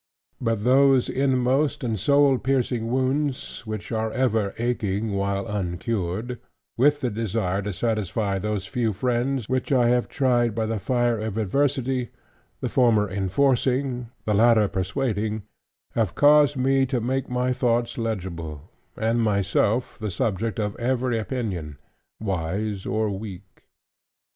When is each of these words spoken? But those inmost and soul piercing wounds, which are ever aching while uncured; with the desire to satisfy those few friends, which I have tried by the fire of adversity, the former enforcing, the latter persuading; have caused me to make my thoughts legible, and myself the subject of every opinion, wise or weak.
But 0.41 0.63
those 0.63 1.09
inmost 1.09 1.83
and 1.83 1.99
soul 1.99 2.39
piercing 2.39 2.89
wounds, 2.89 3.67
which 3.67 3.91
are 3.91 4.11
ever 4.11 4.55
aching 4.57 5.11
while 5.11 5.45
uncured; 5.45 6.39
with 6.75 7.01
the 7.01 7.11
desire 7.11 7.61
to 7.61 7.71
satisfy 7.71 8.39
those 8.39 8.65
few 8.65 8.93
friends, 8.93 9.47
which 9.47 9.71
I 9.71 9.89
have 9.89 10.09
tried 10.09 10.55
by 10.55 10.65
the 10.65 10.79
fire 10.79 11.19
of 11.19 11.37
adversity, 11.37 12.09
the 12.61 12.67
former 12.67 13.07
enforcing, 13.07 14.09
the 14.25 14.33
latter 14.33 14.67
persuading; 14.67 15.43
have 15.93 16.15
caused 16.15 16.57
me 16.57 16.87
to 16.87 16.99
make 16.99 17.29
my 17.29 17.53
thoughts 17.53 17.95
legible, 17.99 18.63
and 18.97 19.21
myself 19.21 19.99
the 19.99 20.09
subject 20.09 20.57
of 20.59 20.75
every 20.77 21.19
opinion, 21.19 21.77
wise 22.19 22.87
or 22.87 23.11
weak. 23.11 23.65